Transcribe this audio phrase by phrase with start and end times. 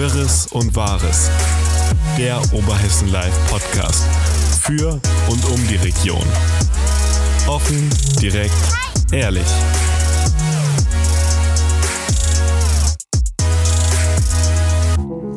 [0.00, 1.30] Wirres und Wahres.
[2.16, 4.02] Der Oberhessen Live Podcast.
[4.62, 4.92] Für
[5.28, 6.24] und um die Region.
[7.46, 8.54] Offen, direkt,
[9.12, 9.44] ehrlich.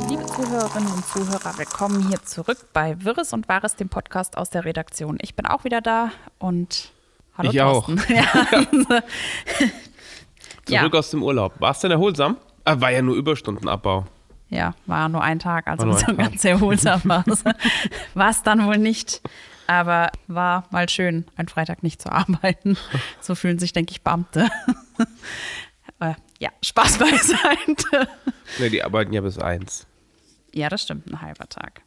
[0.07, 4.63] Liebe Zuhörerinnen und Zuhörer, willkommen hier zurück bei Wirres und Wahres, dem Podcast aus der
[4.63, 5.17] Redaktion.
[5.19, 6.09] Ich bin auch wieder da
[6.39, 6.93] und
[7.37, 7.87] hallo Ich auch.
[7.87, 8.15] Thorsten.
[8.15, 9.01] Ja.
[10.69, 10.79] Ja.
[10.79, 11.59] Zurück aus dem Urlaub.
[11.59, 12.37] War es denn erholsam?
[12.63, 14.05] Ah, war ja nur Überstundenabbau.
[14.53, 17.43] Ja, war nur ein Tag, also War so ganz erholsam war es.
[18.13, 19.21] War es dann wohl nicht.
[19.65, 22.77] Aber war mal schön, einen Freitag nicht zu arbeiten.
[23.21, 24.49] So fühlen sich, denke ich, Beamte.
[25.99, 28.09] Äh, ja, Spaß beiseite.
[28.59, 29.85] Ne, die arbeiten ja bis eins.
[30.51, 31.81] Ja, das stimmt, ein halber Tag.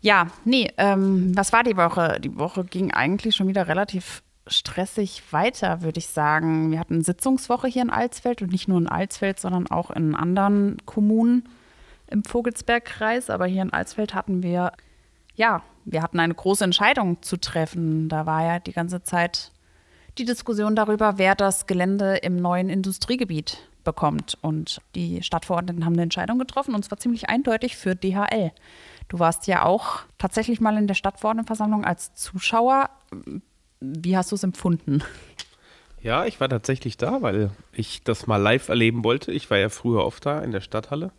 [0.00, 2.18] Ja, nee, ähm, was war die Woche?
[2.20, 6.70] Die Woche ging eigentlich schon wieder relativ stressig weiter, würde ich sagen.
[6.70, 10.78] Wir hatten Sitzungswoche hier in Alsfeld und nicht nur in Alsfeld, sondern auch in anderen
[10.86, 11.48] Kommunen
[12.08, 13.30] im Vogelsbergkreis.
[13.30, 14.72] Aber hier in Alsfeld hatten wir,
[15.34, 18.08] ja, wir hatten eine große Entscheidung zu treffen.
[18.08, 19.52] Da war ja die ganze Zeit
[20.18, 24.36] die Diskussion darüber, wer das Gelände im neuen Industriegebiet bekommt.
[24.40, 28.52] Und die Stadtverordneten haben eine Entscheidung getroffen und zwar ziemlich eindeutig für DHL.
[29.08, 32.90] Du warst ja auch tatsächlich mal in der Stadtverordnetenversammlung als Zuschauer.
[33.80, 35.02] Wie hast du es empfunden?
[36.02, 39.32] Ja, ich war tatsächlich da, weil ich das mal live erleben wollte.
[39.32, 41.12] Ich war ja früher oft da in der Stadthalle.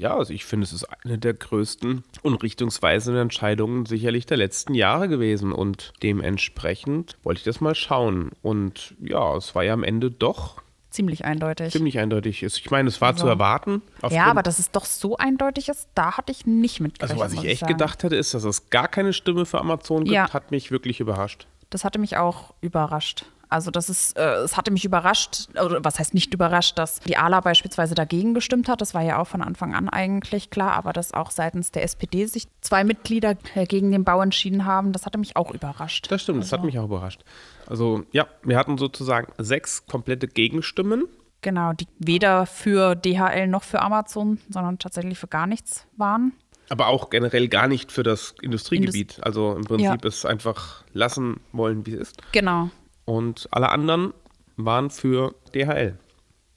[0.00, 4.72] Ja, also ich finde, es ist eine der größten und richtungsweisenden Entscheidungen sicherlich der letzten
[4.74, 5.52] Jahre gewesen.
[5.52, 8.30] Und dementsprechend wollte ich das mal schauen.
[8.40, 11.70] Und ja, es war ja am Ende doch Ziemlich eindeutig.
[11.72, 12.42] ziemlich eindeutig.
[12.42, 13.82] Ich meine, es war Also- zu erwarten.
[14.08, 17.34] ja, aber dass es doch so eindeutig ist, da hatte ich nicht mit Also was
[17.34, 17.74] ich echt sagen.
[17.74, 20.32] gedacht hätte, ist, dass es gar keine Stimme für Amazon gibt, Ja.
[20.32, 21.46] hat mich wirklich überrascht.
[21.68, 23.26] Das hatte mich auch überrascht.
[23.50, 27.16] Also das ist, äh, es hatte mich überrascht, oder was heißt nicht überrascht, dass die
[27.16, 28.80] ALA beispielsweise dagegen gestimmt hat.
[28.80, 32.26] Das war ja auch von Anfang an eigentlich klar, aber dass auch seitens der SPD
[32.26, 36.06] sich zwei Mitglieder äh, gegen den Bau entschieden haben, das hatte mich auch überrascht.
[36.10, 37.24] Das stimmt, das hat mich auch überrascht.
[37.66, 41.04] Also ja, wir hatten sozusagen sechs komplette Gegenstimmen.
[41.42, 46.32] Genau, die weder für DHL noch für Amazon, sondern tatsächlich für gar nichts waren.
[46.68, 49.18] Aber auch generell gar nicht für das Industriegebiet.
[49.22, 50.08] also im Prinzip Ja.
[50.08, 52.22] es einfach lassen wollen, wie es ist.
[52.30, 52.70] Genau.
[53.10, 54.14] Und alle anderen
[54.56, 55.98] waren für DHL.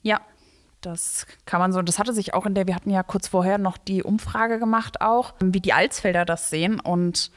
[0.02, 0.20] Ja,
[0.82, 1.82] das kann man so.
[1.82, 5.00] Das hatte sich auch in der, wir hatten ja kurz vorher noch die Umfrage gemacht,
[5.00, 6.78] auch, wie die Alsfelder das sehen.
[6.78, 7.32] Und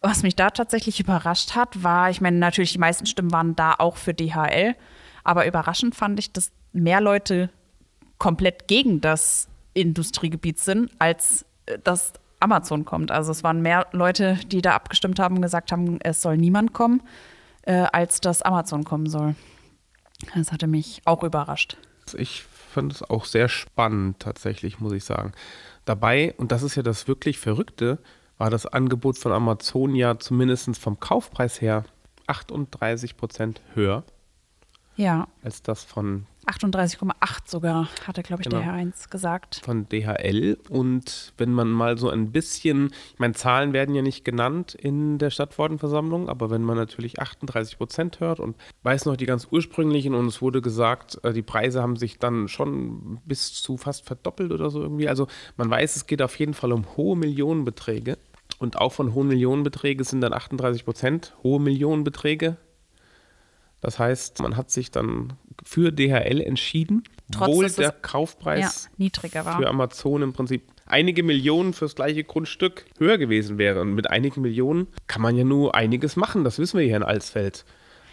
[0.00, 3.74] was mich da tatsächlich überrascht hat, war, ich meine, natürlich die meisten Stimmen waren da
[3.76, 4.76] auch für DHL,
[5.24, 7.50] aber überraschend fand ich, dass mehr Leute
[8.16, 13.10] komplett gegen das Industriegebiet sind, als äh, dass Amazon kommt.
[13.10, 16.72] Also es waren mehr Leute, die da abgestimmt haben und gesagt haben, es soll niemand
[16.72, 17.02] kommen,
[17.62, 19.34] äh, als dass Amazon kommen soll.
[20.34, 21.76] Das hatte mich auch überrascht.
[22.14, 25.32] Ich fand es auch sehr spannend, tatsächlich, muss ich sagen.
[25.84, 27.98] Dabei, und das ist ja das wirklich Verrückte,
[28.38, 31.84] war das Angebot von Amazon ja zumindest vom Kaufpreis her
[32.26, 34.04] 38 Prozent höher
[34.96, 37.12] Ja, als das von 38,8
[37.46, 38.72] sogar, hatte, glaube ich, der Genau.
[38.72, 39.60] Herr Heinz gesagt.
[39.64, 40.58] von DHL.
[40.68, 45.18] Und wenn man mal so ein bisschen, ich meine, Zahlen werden ja nicht genannt in
[45.18, 50.14] der Stadtverordnetenversammlung, aber wenn man natürlich 38 Prozent hört und weiß noch die ganz ursprünglichen
[50.14, 54.52] und es wurde gesagt, äh, die Preise haben sich dann schon bis zu fast verdoppelt
[54.52, 55.08] oder so irgendwie.
[55.08, 55.26] Also
[55.56, 58.18] man weiß, es geht auf jeden Fall um hohe Millionenbeträge.
[58.58, 62.58] Und auch von hohen Millionenbeträgen sind dann 38 Prozent hohe Millionenbeträge.
[63.82, 69.44] Das heißt, man hat sich dann für DHL entschieden, Trotz, obwohl der Kaufpreis ja, niedriger
[69.44, 69.58] war.
[69.58, 73.80] für Amazon im Prinzip einige Millionen fürs gleiche Grundstück höher gewesen wäre.
[73.80, 76.44] Und mit einigen Millionen kann man ja nur einiges machen.
[76.44, 77.64] Das wissen wir hier in Alsfeld.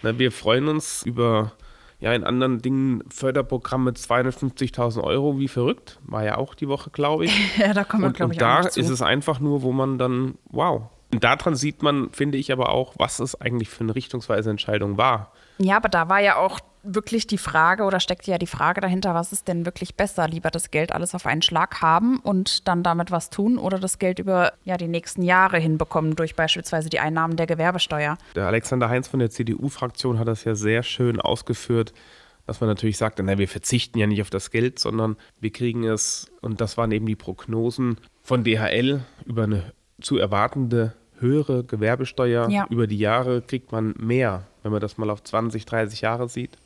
[0.02, 1.54] Ne, wir freuen uns über
[2.00, 6.00] ja in anderen Dingen Förderprogramme 250.000 Euro wie verrückt.
[6.04, 7.58] War ja auch die Woche, glaube ich.
[7.58, 8.80] ja, da kommen wir, Und, glaube und ich, da noch zu.
[8.80, 10.84] ist es einfach nur, wo man dann, wow.
[11.12, 14.98] Und daran sieht man, finde ich aber auch, was es eigentlich für eine richtungsweise Entscheidung
[14.98, 15.34] war.
[15.62, 19.14] Ja, aber da war ja auch wirklich die Frage oder steckte ja die Frage dahinter,
[19.14, 20.28] was ist denn wirklich besser?
[20.28, 24.00] Lieber das Geld alles auf einen Schlag haben und dann damit was tun oder das
[24.00, 28.18] Geld über ja, die nächsten Jahre hinbekommen durch beispielsweise die Einnahmen der Gewerbesteuer.
[28.36, 31.94] Der Alexander Heinz von der CDU-Fraktion hat das ja sehr schön ausgeführt,
[32.48, 35.84] dass man natürlich sagt, na, wir verzichten ja nicht auf das Geld, sondern wir kriegen
[35.84, 42.50] es, und das waren eben die Prognosen von DHL, über eine zu erwartende höhere Gewerbesteuer.
[42.50, 42.66] Ja.
[42.70, 46.58] Über die Jahre kriegt man mehr, wenn man das mal auf 20, 30 Jahre sieht.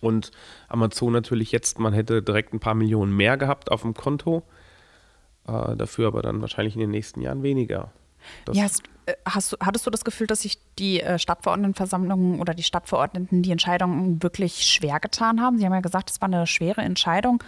[0.00, 0.30] Und
[0.68, 4.42] Amazon natürlich jetzt, man hätte direkt ein paar Millionen mehr gehabt auf dem Konto,
[5.46, 7.90] äh, dafür aber dann wahrscheinlich in den nächsten Jahren weniger.
[8.44, 12.54] Das, Ja, hast, äh, hast hattest du das Gefühl, dass sich die äh, Stadtverordnetenversammlung oder
[12.54, 15.58] die Stadtverordneten die Entscheidung wirklich schwer getan haben?
[15.58, 17.42] Sie haben ja gesagt, es war eine schwere Entscheidung.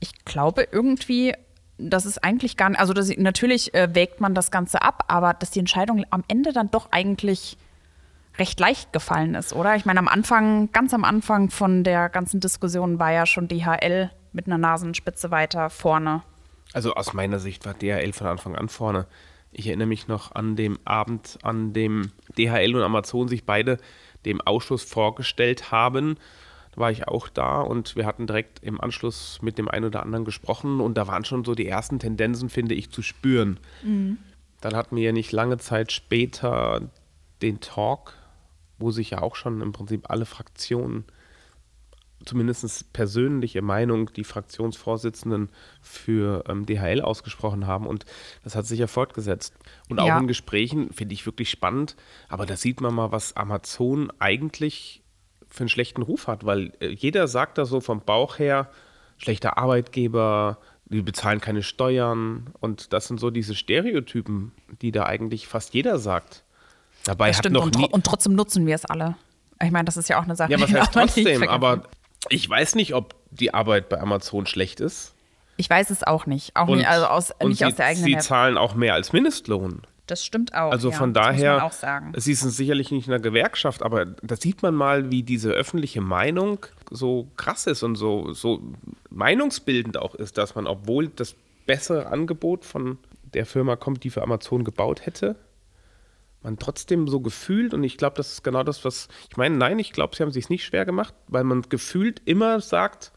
[0.00, 1.34] ich glaube irgendwie,
[1.78, 5.34] dass es eigentlich gar nicht, also das, natürlich äh, wägt man das Ganze ab, aber
[5.34, 7.56] dass die Entscheidung am Ende dann doch eigentlich
[8.38, 9.76] recht leicht gefallen ist, oder?
[9.76, 14.10] Ich meine, am Anfang, ganz am Anfang von der ganzen Diskussion war ja schon DHL
[14.32, 16.22] mit einer Nasenspitze weiter vorne.
[16.72, 19.06] Also aus meiner Sicht war DHL von Anfang an vorne.
[19.52, 23.78] Ich erinnere mich noch an dem Abend, an dem DHL und Amazon sich beide
[24.26, 26.16] dem Ausschuss vorgestellt haben.
[26.72, 30.02] Da war ich auch da und wir hatten direkt im Anschluss mit dem einen oder
[30.02, 33.58] anderen gesprochen und da waren schon so die ersten Tendenzen, finde ich, zu spüren.
[33.82, 34.18] Mhm.
[34.60, 36.82] Dann hatten wir ja nicht lange Zeit später
[37.42, 38.14] den Talk,
[38.78, 41.04] wo sich ja auch schon im Prinzip alle Fraktionen
[42.24, 47.86] zumindest persönliche Meinung die Fraktionsvorsitzenden für ähm, DHL ausgesprochen haben.
[47.86, 48.04] Und
[48.44, 49.54] das hat sich ja fortgesetzt.
[49.88, 50.18] Und auch ja.
[50.18, 51.96] in Gesprächen finde ich wirklich spannend.
[52.28, 55.02] Aber da sieht man mal, was Amazon eigentlich
[55.48, 58.70] für einen schlechten Ruf hat, weil äh, jeder sagt da so vom Bauch her,
[59.16, 62.50] schlechter Arbeitgeber, die bezahlen keine Steuern.
[62.60, 64.52] Und das sind so diese Stereotypen,
[64.82, 66.44] die da eigentlich fast jeder sagt.
[67.08, 69.16] Dabei hat noch und, nie und trotzdem nutzen wir es alle.
[69.62, 70.52] Ich meine, das ist ja auch eine Sache.
[70.52, 71.48] Ja, was heißt trotzdem?
[71.48, 71.84] Aber
[72.28, 75.14] ich weiß nicht, ob die Arbeit bei Amazon schlecht ist.
[75.56, 76.54] Ich weiß es auch nicht.
[76.54, 79.14] Auch und, nicht, also aus, nicht sie, aus der eigenen Sie zahlen auch mehr als
[79.14, 79.80] Mindestlohn.
[80.06, 80.70] Das stimmt auch.
[80.70, 81.70] Also von ja, daher,
[82.16, 86.02] sie sind sicherlich nicht in der Gewerkschaft, aber da sieht man mal, wie diese öffentliche
[86.02, 88.60] Meinung so krass ist und so, so
[89.08, 92.98] meinungsbildend auch ist, dass man, obwohl das bessere Angebot von
[93.32, 95.36] der Firma kommt, die für Amazon gebaut hätte,
[96.42, 99.78] man trotzdem so gefühlt, und ich glaube, das ist genau das, was ich meine, nein,
[99.78, 103.12] ich glaube, sie haben sich nicht schwer gemacht, weil man gefühlt immer sagt,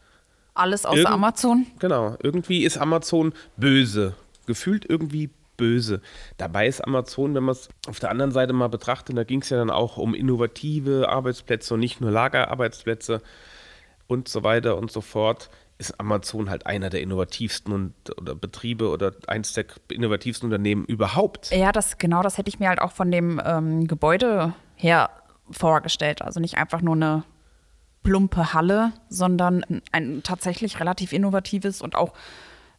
[0.54, 1.66] alles außer Amazon.
[1.78, 4.14] Genau, irgendwie ist Amazon böse.
[4.46, 6.00] Gefühlt irgendwie böse.
[6.36, 9.48] Dabei ist Amazon, wenn man es auf der anderen Seite mal betrachtet, da ging es
[9.48, 13.22] ja dann auch um innovative Arbeitsplätze und nicht nur Lagerarbeitsplätze
[14.08, 15.48] und so weiter und so fort
[15.82, 21.50] ist Amazon halt einer der innovativsten und, oder Betriebe oder eins der innovativsten Unternehmen überhaupt.
[21.50, 25.10] Ja, das genau, das hätte ich mir halt auch von dem ähm, Gebäude her
[25.50, 26.22] vorgestellt.
[26.22, 27.24] Also nicht einfach nur eine
[28.02, 32.12] plumpe Halle, sondern ein tatsächlich relativ innovatives und auch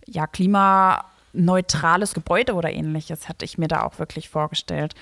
[0.06, 4.96] ja klimaneutrales Gebäude oder ähnliches hätte ich mir da auch wirklich vorgestellt.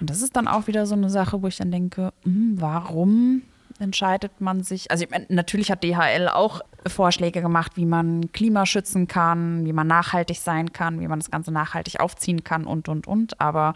[0.00, 3.42] Und das ist dann auch wieder so eine Sache, wo ich dann denke, hm, warum
[3.78, 9.64] entscheidet man sich, also natürlich hat DHL auch Vorschläge gemacht, wie man Klima schützen kann,
[9.64, 13.40] wie man nachhaltig sein kann, wie man das Ganze nachhaltig aufziehen kann und, und, und.
[13.40, 13.74] Aber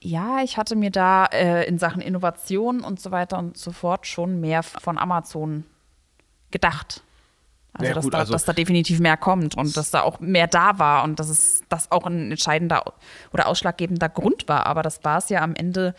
[0.00, 4.06] ja, ich hatte mir da äh, in Sachen Innovation und so weiter und so fort
[4.06, 5.64] schon mehr von Amazon
[6.50, 7.02] gedacht.
[7.72, 10.46] Also, ja, dass, da, also dass, da, definitiv mehr kommt und dass da auch mehr
[10.46, 12.94] da war und dass es das auch ein entscheidender
[13.32, 14.64] oder ausschlaggebender Grund war.
[14.64, 15.94] Aber das war es ja am Ende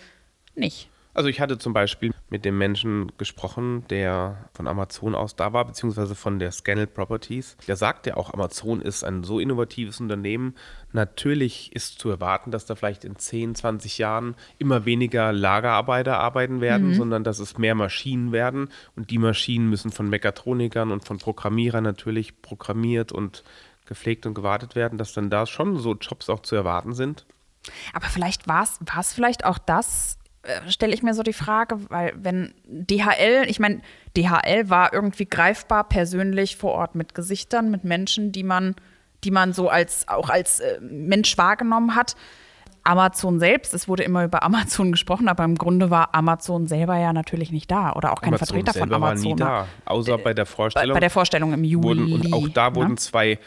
[0.56, 0.90] nicht.
[1.18, 5.66] Also ich hatte zum Beispiel mit dem Menschen gesprochen, der von Amazon aus da war,
[5.66, 7.58] beziehungsweise von der Scannel Properties.
[7.68, 10.54] Der sagte ja auch, Amazon ist ein so innovatives Unternehmen.
[10.92, 16.62] Natürlich ist zu erwarten, dass da vielleicht in 10, 20 Jahren immer weniger Lagerarbeiter arbeiten
[16.62, 16.94] werden, mhm.
[16.94, 18.70] sondern dass es mehr Maschinen werden.
[18.96, 23.44] Und die Maschinen müssen von Mechatronikern und von Programmierern natürlich programmiert und
[23.88, 27.26] gepflegt und gewartet werden, dass dann da schon so Jobs auch zu erwarten sind.
[27.94, 30.20] Aber vielleicht war es vielleicht auch das,
[30.70, 33.82] stelle ich mir so die Frage, weil wenn DHL, ich meine,
[34.16, 38.76] DHL war irgendwie greifbar persönlich vor Ort mit Gesichtern, mit Menschen, die man,
[39.24, 42.16] die man so als auch als äh, Mensch wahrgenommen hat.
[42.84, 47.12] Amazon selbst, es wurde immer über Amazon gesprochen, aber im Grunde war Amazon selber ja
[47.12, 49.26] natürlich nicht da oder auch kein Amazon Vertreter von Amazon.
[49.26, 50.90] War nie da, außer bei der Vorstellung.
[50.90, 51.84] Bei, bei der Vorstellung im Juli.
[51.84, 52.96] Wurden, und auch da wurden ne?
[52.96, 53.40] zwei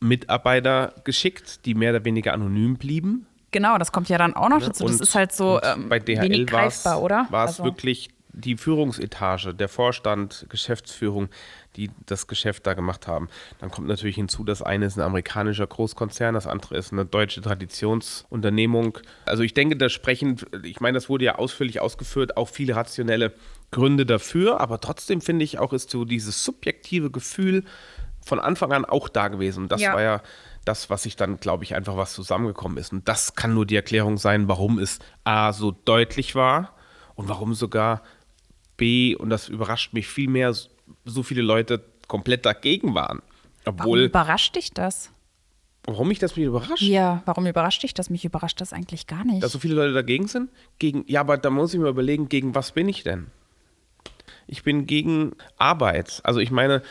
[0.00, 3.26] Mitarbeiter geschickt, die mehr oder weniger anonym blieben.
[3.50, 4.66] Genau, das kommt ja dann auch noch ne?
[4.66, 4.86] dazu.
[4.86, 7.26] Das ist halt so ähm, bei DHL wenig greifbar, oder?
[7.30, 7.64] War es also.
[7.64, 11.28] wirklich die Führungsetage, der Vorstand, Geschäftsführung,
[11.76, 13.28] die das Geschäft da gemacht haben.
[13.58, 17.40] Dann kommt natürlich hinzu, das eine ist ein amerikanischer Großkonzern, das andere ist eine deutsche
[17.40, 18.98] Traditionsunternehmung.
[19.24, 23.32] Also ich denke, da sprechen, ich meine, das wurde ja ausführlich ausgeführt, auch viele rationelle
[23.70, 27.64] Gründe dafür, aber trotzdem finde ich auch, ist so dieses subjektive Gefühl
[28.24, 29.64] von Anfang an auch da gewesen.
[29.64, 29.94] Und das ja.
[29.94, 30.22] war ja
[30.68, 32.92] das, was sich dann, glaube ich, einfach was zusammengekommen ist.
[32.92, 36.74] Und das kann nur die Erklärung sein, warum es A so deutlich war
[37.14, 38.02] und warum sogar
[38.76, 40.54] B, und das überrascht mich viel mehr,
[41.04, 43.22] so viele Leute komplett dagegen waren.
[43.64, 45.10] Obwohl, warum überrascht dich das?
[45.84, 46.82] Warum mich das mich überrascht?
[46.82, 48.10] Ja, warum überrascht dich das?
[48.10, 49.42] Mich überrascht das eigentlich gar nicht.
[49.42, 50.50] Dass so viele Leute dagegen sind?
[50.78, 53.28] Gegen, ja, aber da muss ich mir überlegen, gegen was bin ich denn?
[54.46, 56.20] Ich bin gegen Arbeit.
[56.24, 56.82] Also ich meine,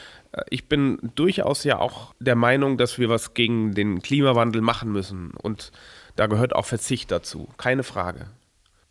[0.50, 5.32] ich bin durchaus ja auch der Meinung, dass wir was gegen den Klimawandel machen müssen.
[5.32, 5.72] Und
[6.16, 8.28] da gehört auch Verzicht dazu, keine Frage.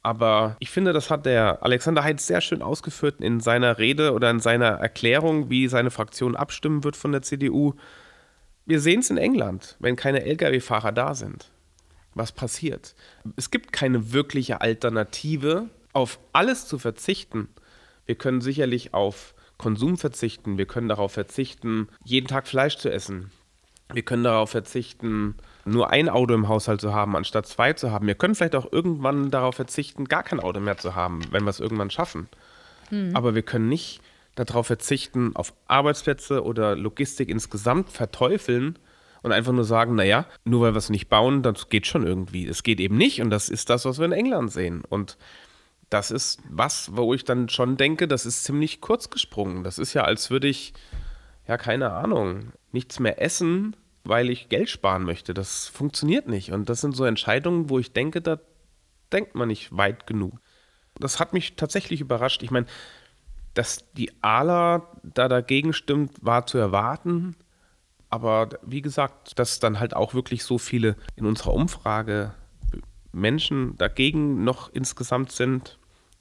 [0.02, 4.30] Aber ich finde, das hat der Alexander Heitz sehr schön ausgeführt in seiner Rede oder
[4.30, 7.74] in seiner Erklärung, wie seine Fraktion abstimmen wird von der CDU.
[8.66, 11.50] Wir sehen es in England, wenn keine Lkw-Fahrer da sind.
[12.14, 12.94] Was passiert?
[13.34, 17.48] Es gibt keine wirkliche Alternative, auf alles zu verzichten.
[18.06, 20.58] Wir können sicherlich auf Konsum verzichten.
[20.58, 23.30] Wir können darauf verzichten, jeden Tag Fleisch zu essen.
[23.92, 28.06] Wir können darauf verzichten, nur ein Auto im Haushalt zu haben, anstatt zwei zu haben.
[28.06, 31.50] Wir können vielleicht auch irgendwann darauf verzichten, gar kein Auto mehr zu haben, wenn wir
[31.50, 32.28] es irgendwann schaffen.
[32.90, 33.14] Mhm.
[33.14, 34.00] Aber wir können nicht
[34.34, 38.78] darauf verzichten, auf Arbeitsplätze oder Logistik insgesamt verteufeln
[39.22, 42.46] und einfach nur sagen, naja, nur weil wir es nicht bauen, das geht schon irgendwie.
[42.46, 44.82] Es geht eben nicht und das ist das, was wir in England sehen.
[44.88, 45.16] Und
[45.90, 49.62] das ist was, wo ich dann schon denke, das ist ziemlich kurz gesprungen.
[49.62, 50.74] Das ist ja, als würde ich,
[51.46, 55.34] ja, keine Ahnung, nichts mehr essen, weil ich Geld sparen möchte.
[55.34, 56.52] Das funktioniert nicht.
[56.52, 58.38] Und das sind so Entscheidungen, wo ich denke, da
[59.12, 60.40] denkt man nicht weit genug.
[60.98, 62.42] Das hat mich tatsächlich überrascht.
[62.42, 62.66] Ich meine,
[63.54, 67.36] dass die ALA da dagegen stimmt, war zu erwarten.
[68.10, 72.34] Aber wie gesagt, dass dann halt auch wirklich so viele in unserer Umfrage
[73.16, 75.78] Menschen dagegen noch insgesamt sind,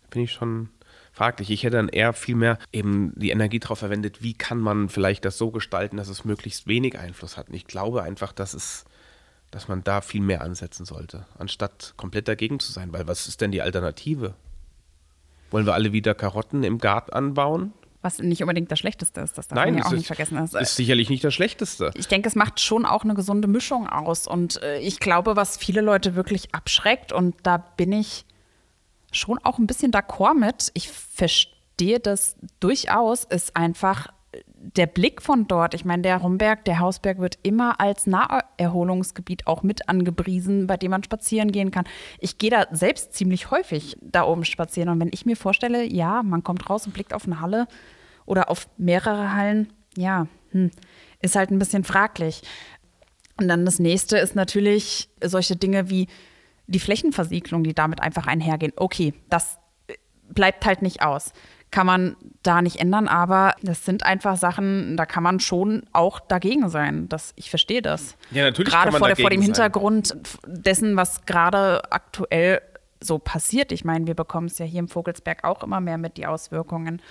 [0.09, 0.69] finde ich schon
[1.11, 1.49] fraglich.
[1.49, 5.25] Ich hätte dann eher viel mehr eben die Energie darauf verwendet, wie kann man vielleicht
[5.25, 7.49] das so gestalten, dass es möglichst wenig Einfluss hat.
[7.49, 8.85] Und ich glaube einfach, dass es
[9.55, 12.91] dass man da viel mehr ansetzen sollte, anstatt komplett dagegen zu sein.
[12.91, 14.33] Weil was ist denn die Alternative?
[15.49, 17.71] Wollen wir alle wieder Karotten im Garten anbauen?
[18.05, 20.35] Was nicht unbedingt das Schlechteste ist, das darf Nein, man ja auch ist, nicht vergessen.
[20.35, 21.89] Das ist sicherlich nicht das Schlechteste.
[21.95, 24.27] Ich denke, es macht schon auch eine gesunde Mischung aus.
[24.27, 28.25] Und äh, ich glaube, was viele Leute wirklich abschreckt, und da bin ich
[29.11, 30.69] schon auch ein bisschen d'accord mit.
[30.75, 34.09] Ich verstehe das durchaus, ist einfach
[34.75, 35.73] der Blick von dort.
[35.73, 40.91] Ich meine, der Rumberg, der Hausberg wird immer als Naherholungsgebiet auch mit angepriesen, bei dem
[40.91, 41.85] man spazieren gehen kann.
[42.19, 44.89] Ich gehe da selbst ziemlich häufig da oben spazieren.
[44.89, 47.67] Und wenn ich mir vorstelle, ja, man kommt raus und blickt auf eine Halle
[48.25, 50.71] oder auf mehrere Hallen, ja, hm,
[51.21, 52.41] ist halt ein bisschen fraglich.
[53.37, 56.07] Und dann das nächste ist natürlich solche Dinge wie
[56.67, 58.73] die Flächenversiegelung, die damit einfach einhergehen.
[58.75, 59.59] Okay, das
[60.29, 61.33] bleibt halt nicht aus.
[61.75, 66.21] Kann man da nicht ändern, aber das sind einfach Sachen, da kann man schon auch
[66.21, 67.09] dagegen sein.
[67.09, 68.15] Das, ich verstehe das.
[68.31, 68.71] Ja, natürlich.
[68.71, 70.21] Gerade vor, vor dem Hintergrund sein.
[70.45, 72.61] dessen, was gerade aktuell
[73.01, 73.73] so passiert.
[73.73, 77.01] Ich meine, wir bekommen es ja hier im Vogelsberg auch immer mehr mit, die Auswirkungen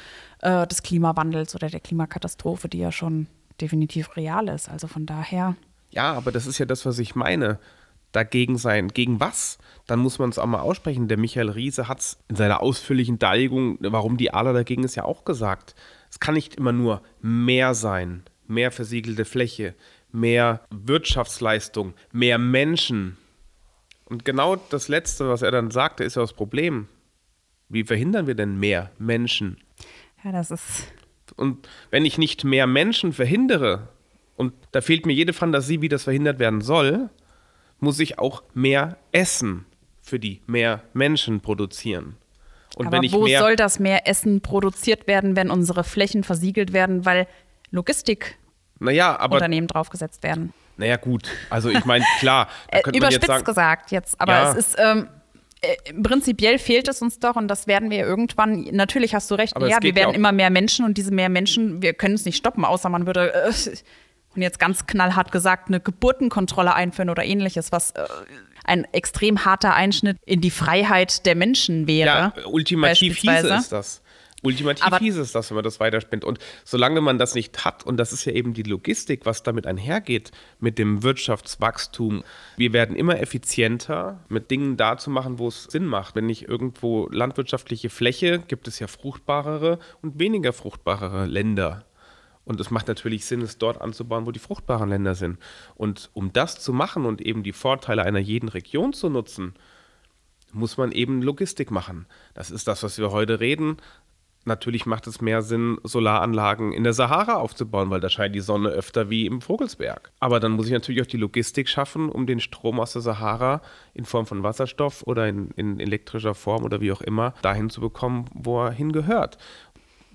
[0.40, 3.26] äh, des Klimawandels oder der Klimakatastrophe, die ja schon
[3.60, 4.70] definitiv real ist.
[4.70, 5.56] Also von daher.
[5.90, 7.58] Ja, aber das ist ja das, was ich meine
[8.14, 8.88] dagegen sein.
[8.88, 9.58] Gegen was?
[9.86, 11.08] Dann muss man es auch mal aussprechen.
[11.08, 15.04] Der Michael Riese hat es in seiner ausführlichen Darlegung, warum die Adler dagegen ist, ja
[15.04, 15.74] auch gesagt.
[16.10, 19.74] Es kann nicht immer nur mehr sein, mehr versiegelte Fläche,
[20.12, 23.16] mehr Wirtschaftsleistung, mehr Menschen.
[24.04, 26.88] Und genau das Letzte, was er dann sagte, ist ja das Problem.
[27.68, 29.58] Wie verhindern wir denn mehr Menschen?
[30.22, 30.92] Ja, das ist.
[31.36, 33.88] Und wenn ich nicht mehr Menschen verhindere,
[34.36, 37.10] und da fehlt mir jede Fantasie, wie das verhindert werden soll,
[37.80, 39.66] muss ich auch mehr Essen
[40.02, 42.16] für die mehr Menschen produzieren.
[42.76, 47.26] Und Aber wo soll das mehr Essen produziert werden, wenn unsere Flächen versiegelt werden, weil
[47.70, 48.36] Logistik
[48.80, 50.52] naja, draufgesetzt werden?
[50.76, 51.28] Naja, gut.
[51.50, 52.48] Also ich meine, klar.
[52.68, 54.50] Äh, Überspitzt sagen, gesagt jetzt, aber ja.
[54.50, 55.08] es ist ähm,
[55.60, 59.54] äh, prinzipiell fehlt es uns doch und das werden wir irgendwann, natürlich hast du recht,
[59.54, 62.24] aber ja, wir werden ja immer mehr Menschen und diese mehr Menschen, wir können es
[62.24, 63.52] nicht stoppen, außer man würde äh,
[64.36, 68.04] und jetzt ganz knallhart gesagt, eine Geburtenkontrolle einführen oder ähnliches, was äh,
[68.64, 72.32] ein extrem harter Einschnitt in die Freiheit der Menschen wäre.
[72.36, 74.02] Ja, ultimativ hieße es das.
[74.44, 76.22] Ultimativ Aber hieß es das, wenn man das weiterspinnt.
[76.22, 79.66] Und solange man das nicht hat, und das ist ja eben die Logistik, was damit
[79.66, 82.22] einhergeht, mit dem Wirtschaftswachstum,
[82.58, 86.14] wir werden immer effizienter, mit Dingen da zu machen, wo es Sinn macht.
[86.14, 91.86] Wenn nicht irgendwo landwirtschaftliche Fläche, gibt es ja fruchtbarere und weniger fruchtbarere Länder.
[92.44, 95.38] Und es macht natürlich Sinn, es dort anzubauen, wo die fruchtbaren Länder sind.
[95.74, 99.54] Und um das zu machen und eben die Vorteile einer jeden Region zu nutzen,
[100.52, 102.06] muss man eben Logistik machen.
[102.34, 103.78] Das ist das, was wir heute reden.
[104.46, 108.68] Natürlich macht es mehr Sinn, Solaranlagen in der Sahara aufzubauen, weil da scheint die Sonne
[108.68, 110.12] öfter wie im Vogelsberg.
[110.20, 113.62] Aber dann muss ich natürlich auch die Logistik schaffen, um den Strom aus der Sahara
[113.94, 117.80] in Form von Wasserstoff oder in, in elektrischer Form oder wie auch immer dahin zu
[117.80, 119.38] bekommen, wo er hingehört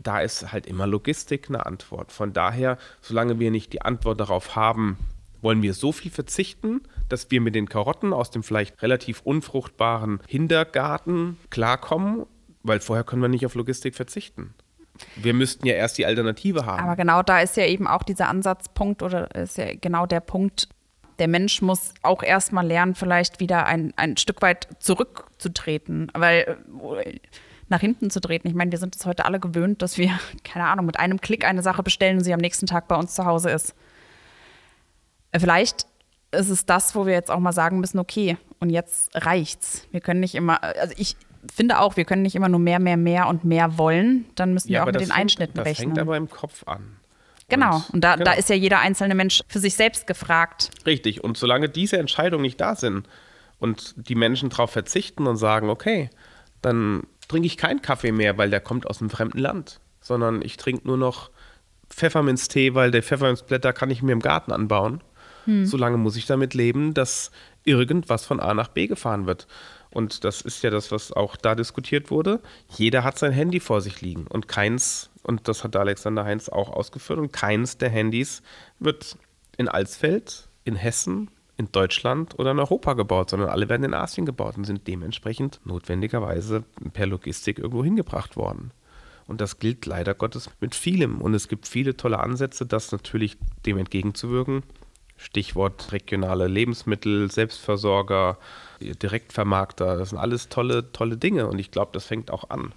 [0.02, 2.12] da ist halt immer Logistik eine Antwort.
[2.12, 4.98] Von daher, solange wir nicht die Antwort darauf haben,
[5.42, 10.20] wollen wir so viel verzichten, dass wir mit den Karotten aus dem vielleicht relativ unfruchtbaren
[10.28, 12.26] Hintergarten klarkommen,
[12.64, 14.54] weil vorher können wir nicht auf Logistik verzichten.
[15.16, 16.84] Wir müssten ja erst die Alternative haben.
[16.84, 20.68] Aber genau da ist ja eben auch dieser Ansatzpunkt oder ist ja genau der Punkt,
[21.20, 26.58] Der Mensch muss auch erstmal lernen, vielleicht wieder ein, ein Stück weit zurückzutreten, weil
[27.04, 27.20] äh,
[27.70, 28.48] nach hinten zu treten.
[28.48, 31.46] Ich meine, wir sind es heute alle gewöhnt, dass wir, keine Ahnung, mit einem Klick
[31.46, 33.76] eine Sache bestellen und sie am nächsten Tag bei uns zu Hause ist.
[35.32, 35.86] Äh, vielleicht
[36.32, 39.88] ist es das, wo wir jetzt auch mal sagen müssen, okay, und jetzt reicht's.
[39.92, 41.16] Wir können nicht immer, also ich
[41.52, 44.26] finde auch, wir können nicht immer nur mehr, mehr, mehr und mehr wollen.
[44.36, 45.90] Dann müssen ja, wir auch mit den fängt, Einschnitten das rechnen.
[45.90, 46.98] Das fängt aber im Kopf an.
[47.48, 48.26] Genau, und, und da, genau.
[48.26, 50.70] da ist ja jeder einzelne Mensch für sich selbst gefragt.
[50.86, 53.08] Richtig, und solange diese Entscheidungen nicht da sind
[53.58, 56.10] und die Menschen darauf verzichten und sagen, okay,
[56.62, 60.58] dann trinke ich keinen Kaffee mehr, weil der kommt aus einem fremden Land, sondern ich
[60.58, 61.30] trinke nur noch
[61.90, 65.02] Pfefferminztee, weil der Pfefferminzblätter kann ich mir im Garten anbauen.
[65.46, 65.66] Hm.
[65.66, 67.32] Solange muss ich damit leben, dass
[67.64, 69.48] irgendwas von A nach B gefahren wird.
[69.92, 72.42] Und das ist ja das, was auch da diskutiert wurde.
[72.68, 76.70] Jeder hat sein Handy vor sich liegen und keins, und das hat Alexander Heinz auch
[76.70, 78.44] ausgeführt, und keins der Handys
[78.80, 79.18] wird
[79.58, 84.26] in Alsfeld, in Hessen, in Deutschland oder in Europa gebaut, sondern alle werden in Asien
[84.26, 86.64] gebaut und sind dementsprechend notwendigerweise
[86.94, 88.72] per Logistik irgendwo hingebracht worden.
[89.28, 91.20] Und das gilt leider Gottes mit vielem.
[91.20, 94.64] Und es gibt viele tolle Ansätze, das natürlich dem entgegenzuwirken.
[95.18, 98.38] Stichwort regionale Lebensmittel, Selbstversorger,
[98.80, 102.72] Direktvermarkter, das sind alles tolle, tolle Dinge und ich glaube, das fängt auch an.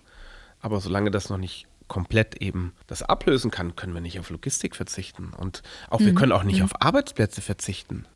[0.60, 4.76] Aber solange das noch nicht komplett eben das ablösen kann, können wir nicht auf Logistik
[4.76, 5.30] verzichten.
[5.36, 6.06] Und auch mhm.
[6.06, 6.64] wir können auch nicht mhm.
[6.64, 8.06] auf Arbeitsplätze verzichten.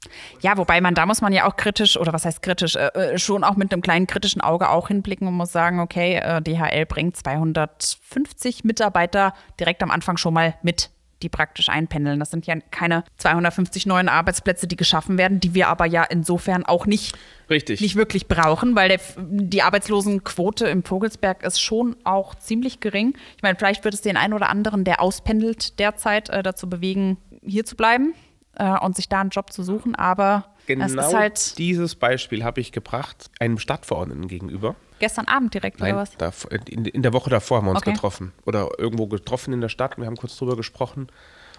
[0.41, 3.19] Ja, wobei man, da muss man ja auch kritisch, oder was heißt kritisch, äh, äh
[3.19, 6.87] schon auch mit einem kleinen kritischen Auge auch hinblicken und muss sagen, okay, äh, DHL
[6.87, 10.89] bringt 250 Mitarbeiter direkt am Anfang schon mal mit
[11.23, 12.21] die praktisch einpendeln.
[12.21, 16.65] Das sind ja keine 250 neuen Arbeitsplätze, die geschaffen werden, die wir aber ja insofern
[16.65, 17.17] auch nicht,
[17.49, 17.81] Richtig.
[17.81, 23.15] nicht wirklich brauchen, weil der, die Arbeitslosenquote im Vogelsberg ist schon auch ziemlich gering.
[23.37, 27.17] Ich meine, vielleicht wird es den einen oder anderen, der auspendelt derzeit, äh, dazu bewegen,
[27.43, 28.15] hier zu bleiben
[28.57, 32.73] äh, und sich da einen Job zu suchen, aber genau halt dieses Beispiel habe ich
[32.73, 34.77] gebracht einem Stadtverordneten gegenüber.
[34.99, 36.17] Gestern Abend direkt Nein, oder was?
[36.17, 36.33] Da,
[36.69, 37.93] in, in, der Woche davor haben wir uns okay.
[37.93, 38.33] getroffen.
[38.47, 39.99] Oder irgendwo getroffen in der Stadt.
[39.99, 41.09] Wir haben kurz drüber gesprochen.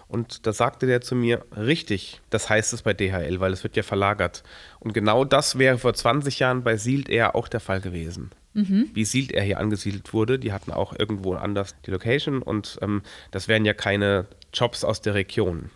[0.08, 3.76] Und da sagte der zu mir, richtig, das heißt es bei DHL, weil es wird
[3.76, 4.42] ja verlagert.
[4.80, 8.30] Und genau das wäre vor 20 Jahren bei Sielt Air auch der Fall gewesen.
[8.54, 8.88] Mhm.
[8.94, 13.02] Wie Sielt Air hier angesiedelt wurde, die hatten auch irgendwo anders die Location und ähm,
[13.30, 15.70] das wären ja keine Jobs aus der Region.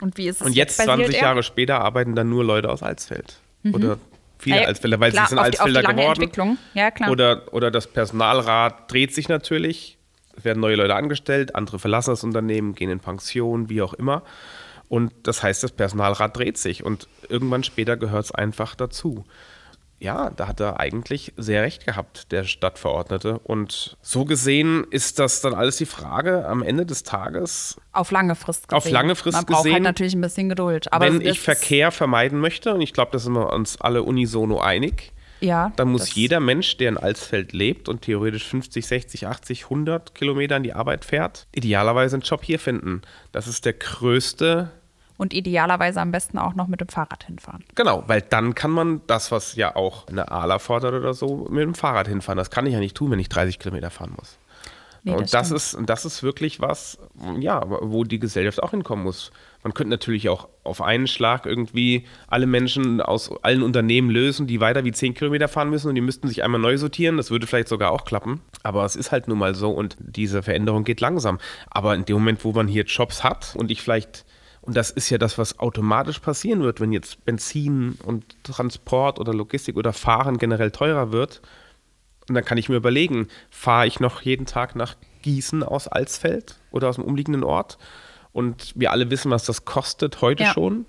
[0.00, 2.82] Und wie ist es Und jetzt, jetzt 20 Jahre später, arbeiten dann nur Leute aus
[2.82, 3.38] Alsfeld.
[3.62, 3.74] Mhm.
[3.74, 3.98] Oder
[4.38, 6.58] viele ja, Alsfelder, weil klar, sie sind Alsfelder die, geworden.
[6.74, 7.10] Ja, klar.
[7.10, 9.98] Oder, oder das Personalrat dreht sich natürlich.
[10.36, 14.22] Es werden neue Leute angestellt, andere verlassen das Unternehmen, gehen in Pension, wie auch immer.
[14.88, 19.24] Und das heißt, das Personalrat dreht sich und irgendwann später gehört es einfach dazu
[19.98, 23.38] ja, da hat er eigentlich sehr recht gehabt, der Stadtverordnete.
[23.38, 27.80] Und so gesehen ist das dann alles die Frage am Ende des Tages.
[27.92, 28.76] Auf lange Frist gesehen.
[28.76, 30.92] Auf lange Frist Man braucht gesehen, halt natürlich ein bisschen Geduld.
[30.92, 34.60] Aber wenn ich Verkehr vermeiden möchte, und ich glaube, da sind wir uns alle unisono
[34.60, 39.64] einig, ja, dann muss jeder Mensch, der in Alsfeld lebt und theoretisch 50, 60, 80,
[39.64, 43.02] 100 Kilometer in die Arbeit fährt, idealerweise einen Job hier finden.
[43.32, 44.70] Das ist der größte
[45.16, 47.64] und idealerweise am besten auch noch mit dem Fahrrad hinfahren.
[47.74, 51.62] Genau, weil dann kann man das, was ja auch eine ALA fordert oder so, mit
[51.62, 52.38] dem Fahrrad hinfahren.
[52.38, 54.38] Das kann ich ja nicht tun, wenn ich 30 Kilometer fahren muss.
[55.06, 56.98] Nee, und das, das ist, das ist wirklich was,
[57.38, 59.32] ja, wo die Gesellschaft auch hinkommen muss.
[59.62, 64.60] Man könnte natürlich auch auf einen Schlag irgendwie alle Menschen aus allen Unternehmen lösen, die
[64.60, 67.18] weiter wie 10 Kilometer fahren müssen und die müssten sich einmal neu sortieren.
[67.18, 68.40] Das würde vielleicht sogar auch klappen.
[68.62, 71.38] Aber es ist halt nun mal so und diese Veränderung geht langsam.
[71.68, 74.24] Aber in dem Moment, wo man hier Jobs hat und ich vielleicht
[74.64, 79.34] und das ist ja das, was automatisch passieren wird, wenn jetzt Benzin und Transport oder
[79.34, 81.42] Logistik oder Fahren generell teurer wird.
[82.28, 86.56] Und dann kann ich mir überlegen, fahre ich noch jeden Tag nach Gießen aus Alsfeld
[86.70, 87.76] oder aus dem umliegenden Ort?
[88.32, 90.52] Und wir alle wissen, was das kostet heute ja.
[90.54, 90.86] schon.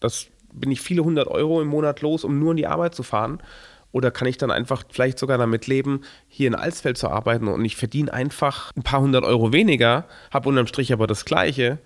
[0.00, 3.02] Das bin ich viele hundert Euro im Monat los, um nur in die Arbeit zu
[3.02, 3.42] fahren.
[3.90, 7.64] Oder kann ich dann einfach vielleicht sogar damit leben, hier in Alsfeld zu arbeiten und
[7.64, 11.78] ich verdiene einfach ein paar hundert Euro weniger, habe unterm Strich aber das Gleiche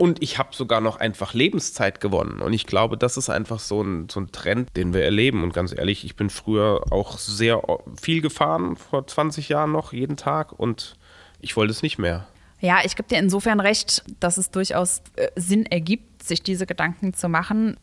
[0.00, 2.40] und ich habe sogar noch einfach Lebenszeit gewonnen.
[2.40, 5.42] Und ich glaube, das ist einfach so ein, so ein Trend, den wir erleben.
[5.42, 7.60] Und ganz ehrlich, ich bin früher auch sehr
[8.00, 10.58] viel gefahren, vor 20 Jahren noch, jeden Tag.
[10.58, 10.96] Und
[11.38, 12.26] ich wollte es nicht mehr.
[12.60, 17.12] Ja, ich gebe dir insofern recht, dass es durchaus äh, Sinn ergibt, sich diese Gedanken
[17.12, 17.76] zu machen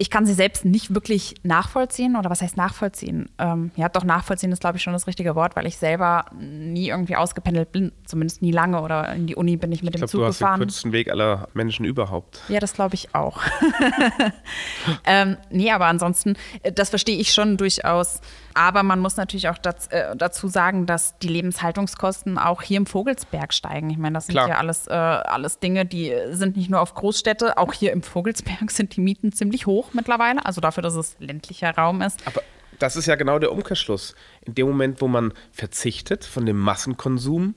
[0.00, 2.16] ich kann sie selbst nicht wirklich nachvollziehen.
[2.16, 3.28] Oder was heißt nachvollziehen?
[3.38, 6.88] Ähm, ja, doch, nachvollziehen ist, glaube ich, schon das richtige Wort, weil ich selber nie
[6.88, 8.80] irgendwie ausgependelt bin, zumindest nie lange.
[8.80, 10.30] Oder in die Uni bin ich mit ich dem glaub, Zug gefahren.
[10.30, 12.40] Du hast den kürzesten Weg aller Menschen überhaupt.
[12.48, 13.42] Ja, das glaube ich auch.
[15.04, 18.22] ähm, nee, aber ansonsten, äh, das verstehe ich schon durchaus
[18.54, 19.58] Aber man muss natürlich auch
[19.90, 23.90] äh, dazu sagen, dass die Lebenshaltungskosten auch hier im Vogelsberg steigen.
[23.90, 24.48] Ich meine, das sind Klar.
[24.48, 27.58] ja alles, äh, alles Dinge, die sind nicht nur auf Großstädte.
[27.58, 30.44] Auch hier im Vogelsberg sind die Mieten ziemlich hoch mittlerweile.
[30.44, 32.26] Also dafür, dass es ländlicher Raum ist.
[32.26, 32.42] Aber
[32.78, 34.14] das ist ja genau der Umkehrschluss.
[34.42, 37.54] In dem Moment, wo man verzichtet von dem Massenkonsum,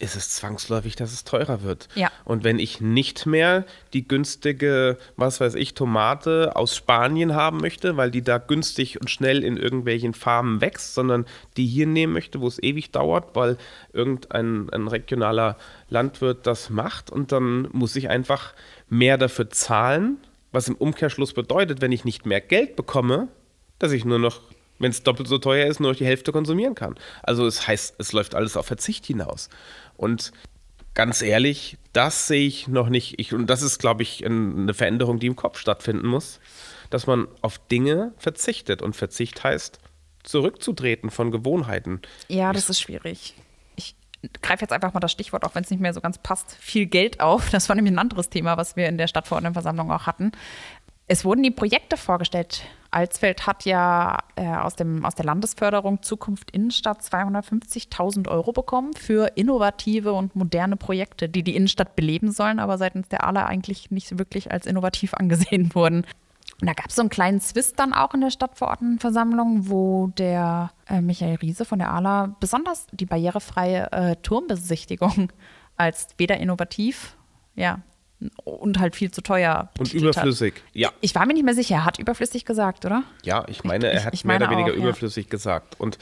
[0.00, 1.88] ist es zwangsläufig, dass es teurer wird.
[1.94, 2.10] Ja.
[2.24, 7.96] Und wenn ich nicht mehr die günstige, was weiß ich, Tomate aus Spanien haben möchte,
[7.96, 12.40] weil die da günstig und schnell in irgendwelchen Farmen wächst, sondern die hier nehmen möchte,
[12.40, 13.58] wo es ewig dauert, weil
[13.92, 15.56] irgendein ein regionaler
[15.88, 18.54] Landwirt das macht und dann muss ich einfach
[18.88, 20.16] mehr dafür zahlen,
[20.50, 23.28] was im Umkehrschluss bedeutet, wenn ich nicht mehr Geld bekomme,
[23.78, 24.40] dass ich nur noch,
[24.80, 26.96] wenn es doppelt so teuer ist, nur noch die Hälfte konsumieren kann.
[27.22, 29.48] Also es heißt, es läuft alles auf Verzicht hinaus.
[29.96, 30.32] Und
[30.94, 33.20] ganz ehrlich, das sehe ich noch nicht.
[33.20, 36.40] Ich, und das ist, glaube ich, ein- eine Veränderung, die im Kopf stattfinden muss,
[36.90, 38.82] dass man auf Dinge verzichtet.
[38.82, 39.78] Und Verzicht heißt,
[40.24, 42.00] zurückzutreten von Gewohnheiten.
[42.28, 43.34] Ja, das ist schwierig.
[43.76, 43.94] Ich
[44.42, 46.86] greife jetzt einfach mal das Stichwort, auch wenn es nicht mehr so ganz passt, viel
[46.86, 47.50] Geld auf.
[47.50, 50.32] Das war nämlich ein anderes Thema, was wir in der Stadtverordnetenversammlung auch hatten.
[51.06, 52.62] Es wurden die Projekte vorgestellt.
[52.90, 59.32] Alsfeld hat ja äh, aus, dem, aus der Landesförderung Zukunft Innenstadt 250.000 Euro bekommen für
[59.36, 64.18] innovative und moderne Projekte, die die Innenstadt beleben sollen, aber seitens der ALA eigentlich nicht
[64.18, 66.04] wirklich als innovativ angesehen wurden.
[66.60, 70.72] Und da gab es so einen kleinen Zwist dann auch in der Stadtverordnetenversammlung, wo der
[70.88, 75.32] äh, Michael Riese von der ALA besonders die barrierefreie äh, Turmbesichtigung
[75.76, 77.16] als weder innovativ,
[77.54, 77.80] ja,
[78.44, 80.54] und halt viel zu teuer Und betitelt überflüssig.
[80.56, 80.62] Hat.
[80.72, 80.90] Ja.
[81.00, 83.02] Ich war mir nicht mehr sicher, er hat überflüssig gesagt, oder?
[83.22, 84.82] Ja, ich meine, er Ich- hat ich mehr oder weniger auch, ja.
[84.82, 85.78] überflüssig gesagt.
[85.80, 85.98] Und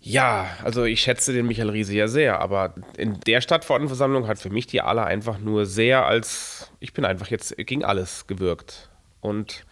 [0.00, 4.50] ja, also ich schätze den Michael Riese ja sehr, aber in der Stadtverordnetenversammlung hat für
[4.50, 8.90] mich die ALA einfach nur sehr als, ich bin einfach jetzt gegen alles gewirkt.
[9.20, 9.64] Und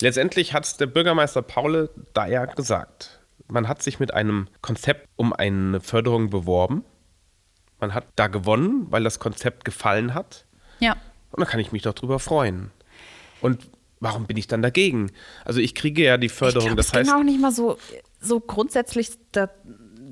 [0.00, 3.20] letztendlich hat es der Bürgermeister Paule da ja gesagt.
[3.48, 6.84] Man hat sich mit einem Konzept um eine Förderung beworben.
[7.78, 10.45] Man hat da gewonnen, weil das Konzept gefallen hat.
[10.80, 10.96] Ja.
[11.32, 12.70] Und da kann ich mich doch drüber freuen.
[13.40, 13.66] Und
[14.00, 15.10] warum bin ich dann dagegen?
[15.44, 17.52] Also ich kriege ja die Ich Förderung, glaube, das es ging heißt, auch nicht mal
[17.52, 17.78] so,
[18.20, 19.48] so grundsätzlich da,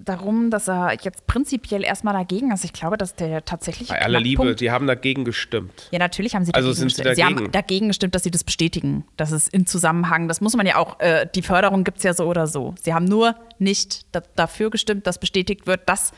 [0.05, 2.65] darum, dass er jetzt prinzipiell erstmal dagegen ist.
[2.65, 5.89] Ich glaube, dass der tatsächliche bei aller Liebe, die haben dagegen gestimmt.
[5.91, 7.17] Ja, natürlich haben sie Also dagegen sind Sie gestimmt.
[7.17, 7.45] Sie dagegen?
[7.47, 9.05] haben dagegen gestimmt, dass sie das bestätigen.
[9.17, 10.29] Das ist in Zusammenhang.
[10.29, 12.75] Das muss man ja auch, äh, die Förderung gibt es ja so oder so.
[12.83, 16.13] Sie haben nur nicht da, dafür gestimmt, dass bestätigt wird, dass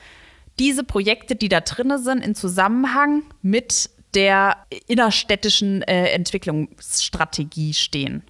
[0.59, 8.23] diese Projekte, die da drin sind, in Zusammenhang mit der innerstädtischen äh, Entwicklungsstrategie stehen.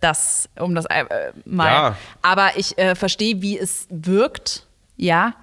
[0.00, 1.66] Das, um das äh, mal.
[1.66, 1.96] Ja.
[2.22, 5.34] Aber ich äh, verstehe, wie es wirkt, ja.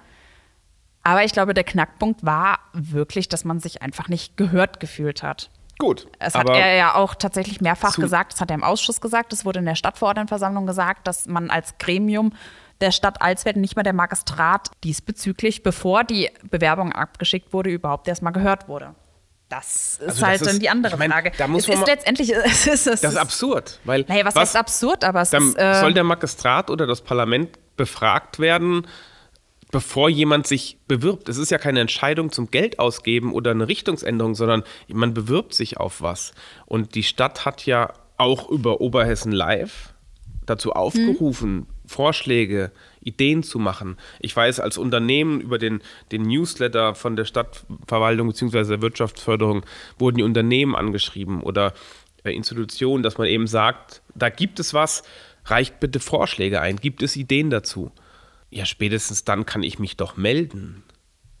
[1.02, 5.50] Aber ich glaube, der Knackpunkt war wirklich, dass man sich einfach nicht gehört gefühlt hat.
[5.78, 9.32] Gut, Es hat er ja auch tatsächlich mehrfach gesagt, das hat er im Ausschuss gesagt,
[9.32, 12.34] das wurde in der Stadtverordnetenversammlung gesagt, dass man als Gremium
[12.82, 18.34] der Stadt Alsfeld, nicht mehr der Magistrat, diesbezüglich, bevor die Bewerbung abgeschickt wurde, überhaupt erstmal
[18.34, 18.94] gehört wurde.
[19.50, 21.32] Das ist Also das halt ist- dann die andere ich mein, Frage.
[21.36, 23.78] da muss es ist letztendlich, es ist, es das ist ist, absurd.
[23.84, 27.58] Weil naja, was, heißt absurd, aber es ist, äh, soll der Magistrat oder das Parlament
[27.76, 28.86] befragt werden,
[29.72, 31.28] bevor jemand sich bewirbt.
[31.28, 35.76] Es ist ja keine Entscheidung zum Geld ausgeben oder eine Richtungsänderung, sondern man bewirbt sich
[35.78, 36.32] auf was.
[36.66, 39.94] Und die Stadt hat ja auch über Oberhessen Live
[40.46, 43.96] dazu aufgerufen, Vorschläge, Ideen zu machen.
[44.20, 48.64] Ich weiß, als Unternehmen über den, den Newsletter von der Stadtverwaltung bzw.
[48.64, 49.66] der Wirtschaftsförderung
[49.98, 51.74] wurden die Unternehmen angeschrieben oder
[52.22, 55.02] äh, Institutionen, dass man eben sagt, da gibt es was,
[55.44, 57.90] reicht bitte Vorschläge ein, gibt es Ideen dazu.
[58.50, 60.84] Ja, spätestens dann kann ich mich doch melden.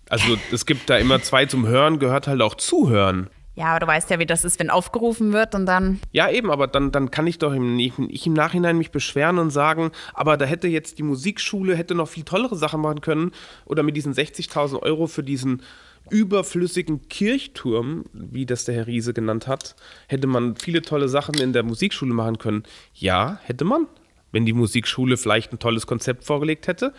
[0.08, 3.30] Also es gibt da immer zwei zum Hören, gehört halt auch zuhören.
[3.54, 6.50] Ja, aber du weißt ja, wie das ist, wenn aufgerufen wird und dann Ja, eben,
[6.50, 10.36] aber dann, dann kann ich doch im, ich, im Nachhinein mich beschweren und sagen, aber
[10.36, 13.32] da hätte jetzt die Musikschule hätte noch viel tollere Sachen machen können
[13.66, 15.62] oder mit diesen 60.000 Euro für diesen
[16.08, 19.76] überflüssigen Kirchturm, wie das der Herr Riese genannt hat,
[20.08, 22.64] hätte man viele tolle Sachen in der Musikschule machen können.
[22.94, 23.86] Ja, hätte man,
[24.32, 26.92] wenn die Musikschule vielleicht ein tolles Konzept vorgelegt hätte.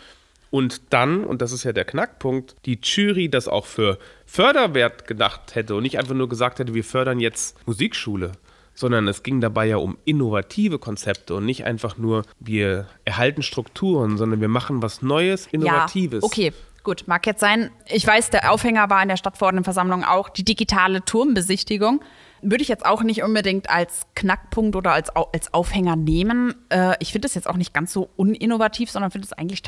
[0.52, 5.54] Und dann, und das ist ja der Knackpunkt, die Jury das auch für Förderwert gedacht
[5.54, 8.32] hätte und nicht einfach nur gesagt hätte, wir fördern jetzt Musikschule,
[8.74, 14.18] sondern es ging dabei ja um innovative Konzepte und nicht einfach nur, wir erhalten Strukturen,
[14.18, 16.20] sondern wir machen was Neues, Innovatives.
[16.20, 16.52] Ja, okay,
[16.84, 17.70] gut, mag jetzt sein.
[17.86, 22.02] Ich weiß, der Aufhänger war in der Stadtverordnetenversammlung auch die digitale Turmbesichtigung.
[22.42, 26.54] Würde ich jetzt auch nicht unbedingt als Knackpunkt oder als, als Aufhänger nehmen.
[26.70, 29.62] Äh, ich finde es jetzt auch nicht ganz so uninnovativ, sondern finde es eigentlich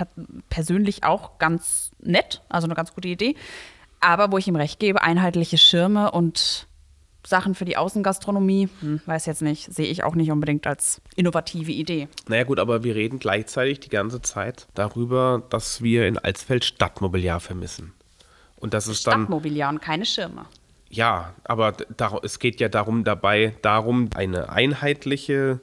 [0.50, 3.36] persönlich auch ganz nett, also eine ganz gute Idee.
[4.00, 6.66] Aber wo ich ihm recht gebe, einheitliche Schirme und
[7.26, 11.72] Sachen für die Außengastronomie, hm, weiß jetzt nicht, sehe ich auch nicht unbedingt als innovative
[11.72, 12.08] Idee.
[12.28, 17.40] Naja gut, aber wir reden gleichzeitig die ganze Zeit darüber, dass wir in Alsfeld Stadtmobiliar
[17.40, 17.94] vermissen.
[18.56, 19.20] Und das ist dann.
[19.20, 20.46] Stadtmobiliar und keine Schirme.
[20.94, 21.72] Ja, aber
[22.22, 25.58] es geht ja darum dabei, darum, eine einheitliche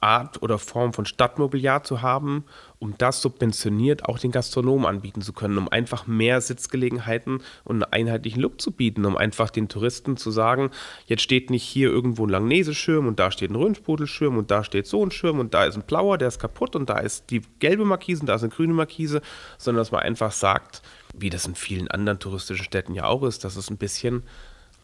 [0.00, 2.44] Art oder Form von Stadtmobiliar zu haben,
[2.78, 7.92] um das subventioniert auch den Gastronomen anbieten zu können, um einfach mehr Sitzgelegenheiten und einen
[7.92, 10.70] einheitlichen Look zu bieten, um einfach den Touristen zu sagen,
[11.06, 14.86] jetzt steht nicht hier irgendwo ein Langnese-Schirm und da steht ein Rönspudelschirm und da steht
[14.86, 17.42] so ein Schirm und da ist ein blauer, der ist kaputt und da ist die
[17.58, 19.20] gelbe Markise und da ist eine grüne Markise,
[19.58, 20.80] sondern dass man einfach sagt,
[21.18, 24.22] wie das in vielen anderen touristischen Städten ja auch ist, dass es ein bisschen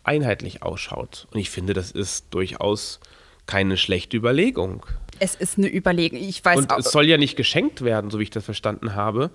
[0.04, 1.26] einheitlich ausschaut.
[1.32, 3.00] Und ich finde, das ist durchaus
[3.46, 4.86] keine schlechte Überlegung.
[5.18, 6.18] Es ist eine Überlegung.
[6.18, 6.78] Ich weiß Und auch.
[6.78, 9.30] es soll ja nicht geschenkt werden, so wie ich das verstanden habe,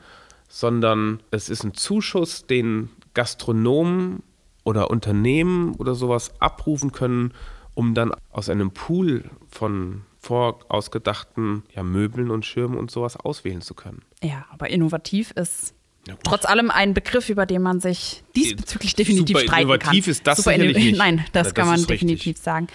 [0.47, 4.23] sondern es ist ein Zuschuss, den Gastronomen
[4.63, 7.33] oder Unternehmen oder sowas abrufen können,
[7.73, 13.75] um dann aus einem Pool von vorausgedachten ja, Möbeln und Schirmen und sowas auswählen zu
[13.75, 14.01] können.
[14.23, 15.74] Ja, aber innovativ ist
[16.07, 19.77] Ja, trotz allem ein Begriff, über den man sich diesbezüglich definitiv Super streiten kann.
[19.79, 20.97] innovativ ist das Super sicherlich inno- nicht.
[20.97, 21.87] Nein, das Ja, kann das man richtig.
[21.99, 22.67] definitiv sagen.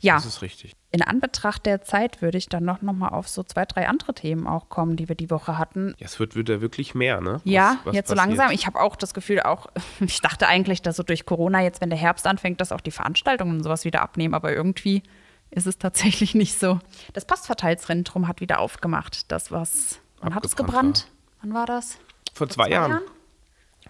[0.00, 0.72] Ja, Das ist richtig.
[0.90, 4.14] in Anbetracht der Zeit würde ich dann noch, noch mal auf so zwei, drei andere
[4.14, 5.94] Themen auch kommen, die wir die Woche hatten.
[5.98, 7.34] Ja, es wird wieder wirklich mehr, ne?
[7.34, 8.50] Was- Ja, was jetzt so langsam.
[8.50, 9.68] Ich habe auch das Gefühl, auch
[10.00, 12.90] ich dachte eigentlich, dass so durch Corona jetzt, wenn der Herbst anfängt, dass auch die
[12.90, 15.04] Veranstaltungen und sowas wieder abnehmen, aber irgendwie
[15.52, 16.80] ist es tatsächlich nicht so.
[17.12, 19.30] Das Postverteilzentrum hat wieder aufgemacht.
[19.30, 20.72] Das was, wann hat es Abgebrannt
[21.04, 21.06] gebrannt?
[21.42, 21.98] Wann war das?
[22.32, 23.00] Vor zwei, Jahren.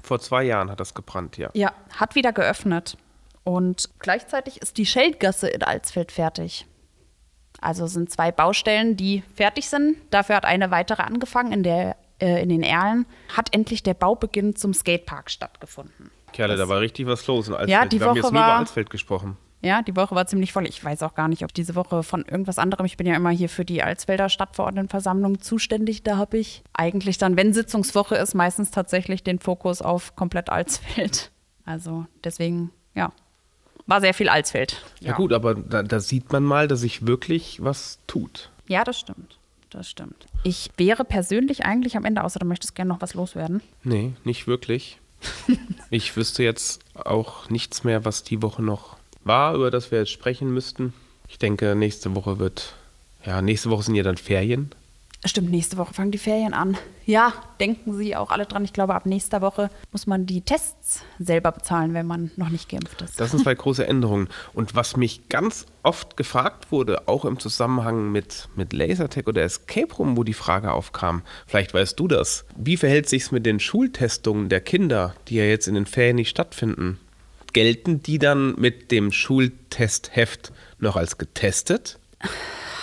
[0.03, 1.51] Vor zwei Jahren hat das gebrannt, ja.
[1.55, 2.97] Ja, hat wieder geöffnet.
[3.45, 6.67] Und gleichzeitig ist die Scheldgasse in Alsfeld fertig.
[7.61, 9.97] Also sind zwei Baustellen, die fertig sind.
[10.11, 13.07] Dafür hat eine weitere angefangen in, der, äh, in den Erlen.
[13.37, 16.11] Hat endlich der Baubeginn zum Skatepark stattgefunden.
[16.33, 17.71] Kerle, da war richtig was los in Alsfeld.
[17.71, 19.37] Ja, die Wir haben Woche jetzt nur über war- Alsfeld gesprochen.
[19.63, 20.67] Ja, die Woche war ziemlich voll.
[20.67, 22.85] Ich weiß auch gar nicht, ob diese Woche von irgendwas anderem.
[22.85, 26.03] Ich bin ja immer hier für die Alsfelder Stadtverordnetenversammlung zuständig.
[26.03, 31.31] Da habe ich eigentlich dann, wenn Sitzungswoche ist, meistens tatsächlich den Fokus auf komplett Alsfeld.
[31.65, 33.13] Also deswegen, ja,
[33.87, 34.85] war sehr viel Alsfeld.
[35.01, 38.51] Ja, gut, aber da, da sieht man mal, dass sich wirklich was tut.
[38.67, 39.39] Ja, das stimmt.
[39.71, 40.27] Das stimmt.
[40.43, 43.63] Ich wäre persönlich eigentlich am Ende, außer du möchtest gerne noch was loswerden.
[43.85, 44.99] Nee, nicht wirklich.
[45.91, 50.11] ich wüsste jetzt auch nichts mehr, was die Woche noch war, über das wir jetzt
[50.11, 50.93] sprechen müssten.
[51.29, 52.75] Ich denke, nächste Woche wird,
[53.25, 54.71] ja, nächste Woche sind ja dann Ferien.
[55.25, 56.77] Stimmt, nächste Woche fangen die Ferien an.
[57.07, 58.65] Ja, denken Sie auch alle dran.
[58.65, 62.69] Ich glaube, ab nächster Woche muss man die Tests selber bezahlen, wenn man noch nicht
[62.69, 63.21] geimpft ist.
[63.21, 64.29] Das sind zwei große Änderungen.
[64.53, 69.95] Und was mich ganz oft gefragt wurde, auch im Zusammenhang mit, mit Lasertag oder Escape
[69.95, 73.61] Room, wo die Frage aufkam, vielleicht weißt du das, wie verhält sich es mit den
[73.61, 76.99] Schultestungen der Kinder, die ja jetzt in den Ferien nicht stattfinden?
[77.53, 81.99] Gelten die dann mit dem Schultestheft noch als getestet?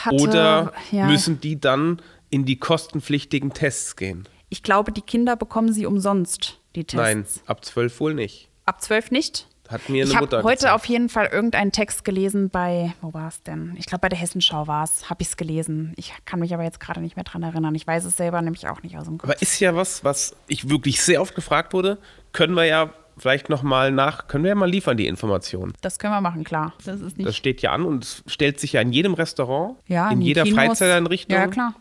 [0.01, 4.27] Hatte- oder ja, müssen die dann in die kostenpflichtigen Tests gehen?
[4.49, 6.95] Ich glaube, die Kinder bekommen sie umsonst, die Tests.
[6.97, 8.49] Nein, ab zwölf wohl nicht.
[8.65, 9.47] Ab zwölf nicht?
[9.67, 10.73] Hat mir eine Ich habe Mutter heute gesagt.
[10.73, 13.75] auf jeden Fall irgendeinen Text gelesen bei, wo war es denn?
[13.77, 15.93] Ich glaube, bei der Hessenschau war es, habe ich es gelesen.
[15.95, 17.75] Ich kann mich aber jetzt gerade nicht mehr dran erinnern.
[17.75, 19.29] Ich weiß es selber nämlich auch nicht aus dem Kopf.
[19.29, 21.99] Aber ist ja was, was ich wirklich sehr oft gefragt wurde,
[22.31, 25.73] können wir ja vielleicht noch mal nach, können wir ja mal liefern, die Information.
[25.81, 26.73] Das können wir machen, klar.
[26.85, 27.27] Das ist nicht.
[27.27, 30.27] Das steht ja an und es stellt sich ja in jedem Restaurant, ja, in die
[30.27, 30.57] jeder Kinos.
[30.57, 31.73] Freizeiteinrichtung, Ja, klar.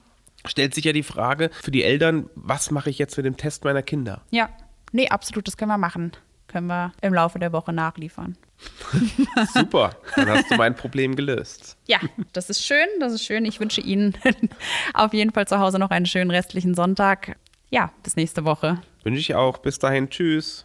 [0.44, 3.64] stellt sich ja die Frage für die Eltern, was mache ich jetzt mit dem Test
[3.64, 4.22] meiner Kinder?
[4.30, 4.48] Ja,
[4.92, 6.12] nee, absolut, das können wir machen.
[6.48, 8.36] Können wir im Laufe der Woche nachliefern.
[9.54, 11.76] Super, dann hast du mein Problem gelöst.
[11.86, 11.98] Ja,
[12.32, 13.44] das ist schön, das ist schön.
[13.44, 14.16] Ich wünsche Ihnen
[14.94, 17.36] auf jeden Fall zu Hause noch einen schönen restlichen Sonntag.
[17.70, 18.80] Ja, bis nächste Woche.
[19.04, 19.58] Wünsche ich auch.
[19.58, 20.64] Bis dahin, tschüss.